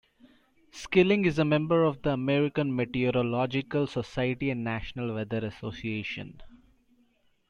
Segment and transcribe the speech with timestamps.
[0.71, 6.41] Skilling is a member of the American Meteorological Society and National Weather Association.